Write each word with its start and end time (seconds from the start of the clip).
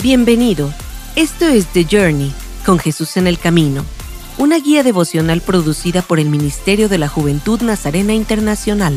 Bienvenido. 0.00 0.72
Esto 1.16 1.46
es 1.46 1.66
The 1.72 1.84
Journey, 1.90 2.32
con 2.64 2.78
Jesús 2.78 3.16
en 3.16 3.26
el 3.26 3.36
Camino, 3.36 3.84
una 4.38 4.60
guía 4.60 4.84
devocional 4.84 5.40
producida 5.40 6.02
por 6.02 6.20
el 6.20 6.28
Ministerio 6.28 6.88
de 6.88 6.98
la 6.98 7.08
Juventud 7.08 7.60
Nazarena 7.62 8.14
Internacional. 8.14 8.94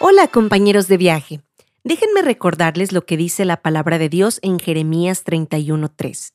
Hola 0.00 0.28
compañeros 0.28 0.88
de 0.88 0.96
viaje. 0.96 1.40
Déjenme 1.84 2.22
recordarles 2.22 2.92
lo 2.92 3.04
que 3.04 3.18
dice 3.18 3.44
la 3.44 3.58
palabra 3.58 3.98
de 3.98 4.08
Dios 4.08 4.38
en 4.40 4.58
Jeremías 4.60 5.22
31:3. 5.22 6.32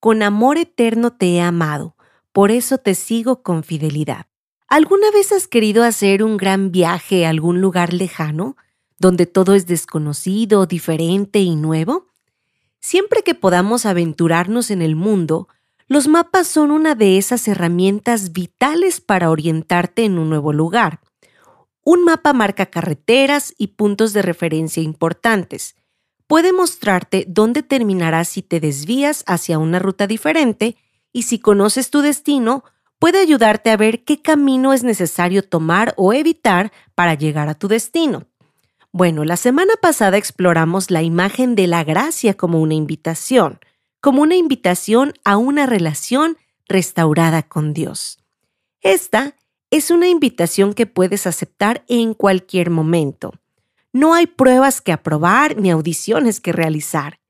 Con 0.00 0.22
amor 0.22 0.56
eterno 0.56 1.12
te 1.12 1.34
he 1.34 1.42
amado, 1.42 1.94
por 2.32 2.50
eso 2.50 2.78
te 2.78 2.94
sigo 2.94 3.42
con 3.42 3.64
fidelidad. 3.64 4.28
¿Alguna 4.66 5.10
vez 5.10 5.32
has 5.32 5.46
querido 5.46 5.84
hacer 5.84 6.22
un 6.22 6.38
gran 6.38 6.72
viaje 6.72 7.26
a 7.26 7.28
algún 7.28 7.60
lugar 7.60 7.92
lejano? 7.92 8.56
Donde 8.98 9.26
todo 9.26 9.54
es 9.54 9.66
desconocido, 9.66 10.66
diferente 10.66 11.40
y 11.40 11.56
nuevo? 11.56 12.06
Siempre 12.80 13.22
que 13.22 13.34
podamos 13.34 13.86
aventurarnos 13.86 14.70
en 14.70 14.82
el 14.82 14.96
mundo, 14.96 15.48
los 15.88 16.06
mapas 16.06 16.46
son 16.46 16.70
una 16.70 16.94
de 16.94 17.16
esas 17.16 17.48
herramientas 17.48 18.32
vitales 18.32 19.00
para 19.00 19.30
orientarte 19.30 20.04
en 20.04 20.18
un 20.18 20.28
nuevo 20.28 20.52
lugar. 20.52 21.00
Un 21.82 22.04
mapa 22.04 22.34
marca 22.34 22.66
carreteras 22.66 23.54
y 23.56 23.68
puntos 23.68 24.12
de 24.12 24.20
referencia 24.20 24.82
importantes. 24.82 25.76
Puede 26.26 26.52
mostrarte 26.52 27.24
dónde 27.26 27.62
terminarás 27.62 28.28
si 28.28 28.42
te 28.42 28.60
desvías 28.60 29.24
hacia 29.26 29.58
una 29.58 29.78
ruta 29.78 30.06
diferente 30.06 30.76
y 31.10 31.22
si 31.22 31.38
conoces 31.38 31.90
tu 31.90 32.02
destino, 32.02 32.64
puede 32.98 33.18
ayudarte 33.18 33.70
a 33.70 33.78
ver 33.78 34.04
qué 34.04 34.20
camino 34.20 34.74
es 34.74 34.84
necesario 34.84 35.42
tomar 35.42 35.94
o 35.96 36.12
evitar 36.12 36.70
para 36.94 37.14
llegar 37.14 37.48
a 37.48 37.54
tu 37.54 37.66
destino. 37.66 38.26
Bueno, 38.98 39.24
la 39.24 39.36
semana 39.36 39.74
pasada 39.80 40.16
exploramos 40.16 40.90
la 40.90 41.04
imagen 41.04 41.54
de 41.54 41.68
la 41.68 41.84
gracia 41.84 42.34
como 42.34 42.60
una 42.60 42.74
invitación, 42.74 43.60
como 44.00 44.22
una 44.22 44.34
invitación 44.34 45.14
a 45.24 45.36
una 45.36 45.66
relación 45.66 46.36
restaurada 46.66 47.44
con 47.44 47.74
Dios. 47.74 48.18
Esta 48.80 49.36
es 49.70 49.92
una 49.92 50.08
invitación 50.08 50.74
que 50.74 50.86
puedes 50.86 51.28
aceptar 51.28 51.84
en 51.86 52.12
cualquier 52.12 52.70
momento. 52.70 53.34
No 53.92 54.14
hay 54.14 54.26
pruebas 54.26 54.80
que 54.80 54.90
aprobar 54.90 55.56
ni 55.58 55.70
audiciones 55.70 56.40
que 56.40 56.50
realizar. 56.50 57.20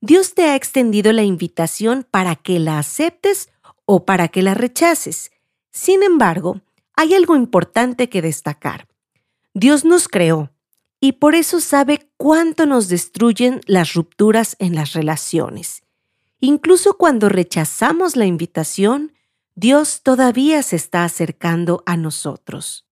Dios 0.00 0.32
te 0.32 0.44
ha 0.44 0.54
extendido 0.54 1.12
la 1.12 1.24
invitación 1.24 2.06
para 2.08 2.36
que 2.36 2.60
la 2.60 2.78
aceptes 2.78 3.50
o 3.84 4.04
para 4.04 4.28
que 4.28 4.42
la 4.42 4.54
rechaces. 4.54 5.32
Sin 5.72 6.04
embargo, 6.04 6.60
hay 6.94 7.14
algo 7.14 7.34
importante 7.34 8.08
que 8.08 8.22
destacar. 8.22 8.86
Dios 9.54 9.84
nos 9.84 10.06
creó 10.06 10.52
y 11.00 11.12
por 11.12 11.34
eso 11.34 11.60
sabe 11.60 12.08
cuánto 12.16 12.66
nos 12.66 12.88
destruyen 12.88 13.60
las 13.66 13.94
rupturas 13.94 14.56
en 14.58 14.74
las 14.74 14.92
relaciones. 14.92 15.82
Incluso 16.40 16.96
cuando 16.96 17.28
rechazamos 17.28 18.16
la 18.16 18.26
invitación, 18.26 19.12
Dios 19.54 20.02
todavía 20.02 20.62
se 20.62 20.76
está 20.76 21.04
acercando 21.04 21.82
a 21.86 21.96
nosotros. 21.96 22.86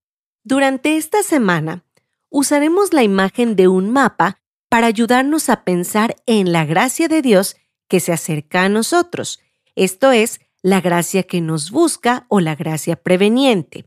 Durante 0.45 0.97
esta 0.97 1.23
semana, 1.23 1.85
usaremos 2.31 2.93
la 2.93 3.03
imagen 3.03 3.57
de 3.57 3.69
un 3.69 3.91
mapa 3.91 4.41
para 4.69 4.87
ayudarnos 4.87 5.49
a 5.49 5.65
pensar 5.65 6.17
en 6.27 6.53
la 6.53 6.65
gracia 6.65 7.09
de 7.09 7.23
Dios 7.23 7.57
que 7.89 8.01
se 8.01 8.13
acerca 8.13 8.65
a 8.65 8.69
nosotros, 8.69 9.41
esto 9.77 10.13
es, 10.13 10.41
la 10.63 10.81
gracia 10.81 11.25
que 11.25 11.41
nos 11.41 11.71
busca 11.71 12.27
o 12.29 12.41
la 12.41 12.55
gracia 12.55 12.97
preveniente. 12.97 13.85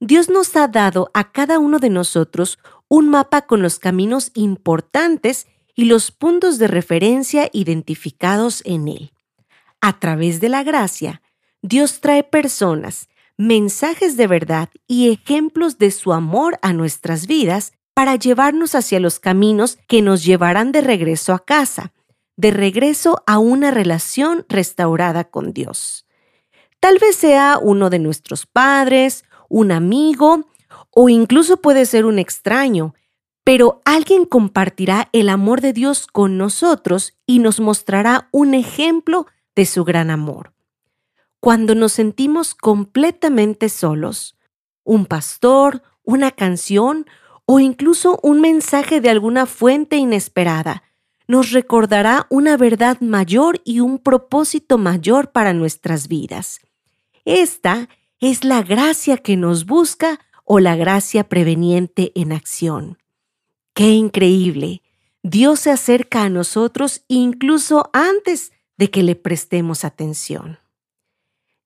Dios 0.00 0.28
nos 0.28 0.54
ha 0.56 0.68
dado 0.68 1.10
a 1.14 1.32
cada 1.32 1.58
uno 1.58 1.78
de 1.78 1.88
nosotros 1.88 2.58
un 2.88 3.08
mapa 3.08 3.42
con 3.42 3.62
los 3.62 3.78
caminos 3.78 4.30
importantes 4.34 5.46
y 5.74 5.84
los 5.84 6.10
puntos 6.10 6.58
de 6.58 6.68
referencia 6.68 7.50
identificados 7.52 8.62
en 8.64 8.88
él. 8.88 9.12
A 9.80 9.98
través 9.98 10.40
de 10.40 10.48
la 10.48 10.62
gracia, 10.62 11.22
Dios 11.62 12.00
trae 12.00 12.22
personas, 12.22 13.08
mensajes 13.36 14.16
de 14.16 14.26
verdad 14.26 14.68
y 14.86 15.10
ejemplos 15.10 15.78
de 15.78 15.90
su 15.90 16.12
amor 16.12 16.58
a 16.62 16.72
nuestras 16.72 17.26
vidas 17.26 17.72
para 17.94 18.16
llevarnos 18.16 18.74
hacia 18.74 19.00
los 19.00 19.20
caminos 19.20 19.78
que 19.88 20.02
nos 20.02 20.24
llevarán 20.24 20.72
de 20.72 20.80
regreso 20.80 21.32
a 21.32 21.44
casa, 21.44 21.92
de 22.36 22.50
regreso 22.50 23.22
a 23.26 23.38
una 23.38 23.70
relación 23.70 24.44
restaurada 24.48 25.24
con 25.24 25.52
Dios. 25.52 26.06
Tal 26.80 26.98
vez 26.98 27.16
sea 27.16 27.58
uno 27.60 27.90
de 27.90 27.98
nuestros 27.98 28.46
padres, 28.46 29.24
un 29.48 29.72
amigo 29.72 30.48
o 30.94 31.08
incluso 31.08 31.58
puede 31.58 31.86
ser 31.86 32.06
un 32.06 32.18
extraño, 32.18 32.94
pero 33.42 33.82
alguien 33.84 34.24
compartirá 34.24 35.08
el 35.12 35.28
amor 35.28 35.60
de 35.60 35.72
Dios 35.72 36.06
con 36.06 36.38
nosotros 36.38 37.14
y 37.26 37.40
nos 37.40 37.60
mostrará 37.60 38.28
un 38.32 38.54
ejemplo 38.54 39.26
de 39.54 39.66
su 39.66 39.84
gran 39.84 40.10
amor. 40.10 40.52
Cuando 41.40 41.74
nos 41.74 41.92
sentimos 41.92 42.54
completamente 42.54 43.68
solos, 43.68 44.36
un 44.82 45.04
pastor, 45.04 45.82
una 46.02 46.30
canción 46.30 47.06
o 47.44 47.60
incluso 47.60 48.18
un 48.22 48.40
mensaje 48.40 49.00
de 49.00 49.10
alguna 49.10 49.46
fuente 49.46 49.96
inesperada 49.96 50.82
nos 51.26 51.52
recordará 51.52 52.26
una 52.28 52.56
verdad 52.56 53.00
mayor 53.00 53.60
y 53.64 53.80
un 53.80 53.98
propósito 53.98 54.78
mayor 54.78 55.32
para 55.32 55.54
nuestras 55.54 56.08
vidas. 56.08 56.60
Esta 57.24 57.88
es 58.20 58.44
la 58.44 58.62
gracia 58.62 59.16
que 59.16 59.36
nos 59.36 59.64
busca 59.64 60.20
o 60.44 60.60
la 60.60 60.76
gracia 60.76 61.28
preveniente 61.28 62.12
en 62.14 62.32
acción. 62.32 62.98
¡Qué 63.74 63.90
increíble! 63.90 64.82
Dios 65.22 65.60
se 65.60 65.70
acerca 65.70 66.22
a 66.22 66.28
nosotros 66.28 67.02
incluso 67.08 67.90
antes 67.92 68.52
de 68.76 68.90
que 68.90 69.02
le 69.02 69.16
prestemos 69.16 69.84
atención. 69.84 70.58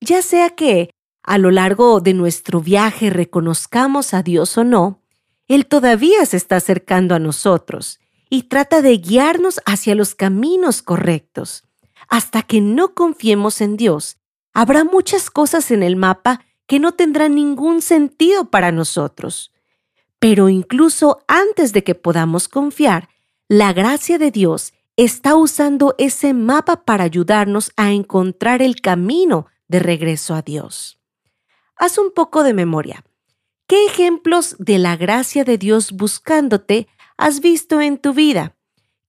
Ya 0.00 0.22
sea 0.22 0.50
que 0.50 0.91
a 1.25 1.38
lo 1.38 1.50
largo 1.50 2.00
de 2.00 2.15
nuestro 2.15 2.61
viaje 2.61 3.11
reconozcamos 3.11 4.15
a 4.15 4.22
Dios 4.22 4.56
o 4.56 4.65
no, 4.65 5.03
Él 5.49 5.67
todavía 5.67 6.25
se 6.25 6.37
está 6.37 6.56
acercando 6.56 7.15
a 7.15 7.19
nosotros 7.19 7.99
y 8.31 8.44
trata 8.44 8.81
de 8.81 8.97
guiarnos 8.99 9.61
hacia 9.67 9.94
los 9.94 10.15
caminos 10.15 10.83
correctos. 10.83 11.65
Hasta 12.09 12.43
que 12.43 12.61
no 12.61 12.94
confiemos 12.94 13.61
en 13.61 13.77
Dios, 13.77 14.19
habrá 14.55 14.84
muchas 14.84 15.31
cosas 15.31 15.71
en 15.71 15.83
el 15.83 15.97
mapa 15.97 16.44
que 16.69 16.79
no 16.79 16.93
tendrá 16.93 17.29
ningún 17.29 17.83
sentido 17.83 18.51
para 18.51 18.71
nosotros. 18.71 19.53
Pero 20.21 20.49
incluso 20.49 21.25
antes 21.27 21.73
de 21.73 21.83
que 21.83 21.97
podamos 21.97 22.47
confiar, 22.47 23.09
la 23.49 23.73
gracia 23.73 24.19
de 24.19 24.31
Dios 24.31 24.75
está 24.97 25.34
usando 25.34 25.95
ese 25.97 26.34
mapa 26.34 26.84
para 26.84 27.05
ayudarnos 27.05 27.73
a 27.77 27.93
encontrar 27.93 28.61
el 28.61 28.81
camino 28.81 29.47
de 29.67 29.79
regreso 29.79 30.34
a 30.34 30.43
Dios. 30.43 31.01
Haz 31.75 31.97
un 31.97 32.12
poco 32.12 32.43
de 32.43 32.53
memoria. 32.53 33.03
¿Qué 33.67 33.87
ejemplos 33.87 34.56
de 34.59 34.79
la 34.79 34.97
gracia 34.97 35.45
de 35.45 35.56
Dios 35.56 35.93
buscándote 35.93 36.87
has 37.17 37.41
visto 37.41 37.81
en 37.81 37.97
tu 37.97 38.12
vida? 38.12 38.56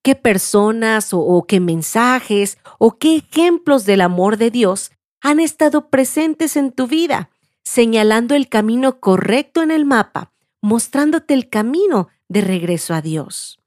¿Qué 0.02 0.16
personas 0.16 1.14
o, 1.14 1.20
o, 1.20 1.46
qué 1.46 1.60
mensajes 1.60 2.58
o 2.78 2.98
qué 2.98 3.18
ejemplos 3.18 3.86
del 3.86 4.00
amor 4.00 4.38
de 4.38 4.50
Dios 4.50 4.92
han 5.22 5.42
estado 5.42 5.90
presentes 5.90 6.56
en 6.56 6.72
tu 6.72 6.88
vida? 6.88 7.30
Señalando 7.70 8.34
el 8.34 8.50
camino 8.50 9.00
correcto 9.00 9.62
en 9.62 9.70
el 9.70 9.86
mapa, 9.86 10.32
mostrándote 10.60 11.36
el 11.36 11.50
camino 11.50 12.08
de 12.28 12.42
regreso 12.42 12.96
a 12.96 13.02
Dios. 13.04 13.60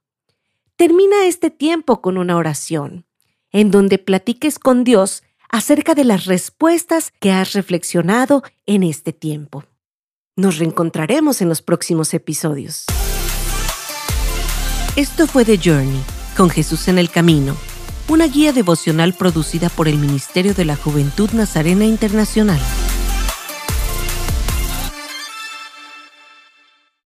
Termina 0.75 1.25
este 1.25 1.49
tiempo 1.49 2.01
con 2.01 2.17
una 2.17 2.35
oración, 2.35 3.05
en 3.53 3.71
donde 3.71 3.99
platiques 3.99 4.59
con 4.59 4.83
Dios 4.83 5.23
acerca 5.47 5.95
de 5.95 6.03
las 6.03 6.25
respuestas 6.25 7.13
que 7.21 7.31
has 7.31 7.53
reflexionado 7.53 8.43
en 8.65 8.83
este 8.83 9.13
tiempo. 9.13 9.63
Nos 10.35 10.57
reencontraremos 10.57 11.41
en 11.41 11.47
los 11.47 11.61
próximos 11.61 12.13
episodios. 12.13 12.85
Esto 14.97 15.27
fue 15.27 15.45
The 15.45 15.57
Journey, 15.63 16.01
con 16.35 16.49
Jesús 16.49 16.89
en 16.89 16.97
el 16.97 17.09
Camino, 17.09 17.55
una 18.09 18.27
guía 18.27 18.51
devocional 18.51 19.13
producida 19.13 19.69
por 19.69 19.87
el 19.87 19.97
Ministerio 19.97 20.53
de 20.53 20.65
la 20.65 20.75
Juventud 20.75 21.29
Nazarena 21.31 21.85
Internacional. 21.85 22.59